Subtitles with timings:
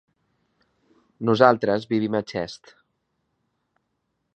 [1.31, 2.77] Nosaltres vivim a Xest.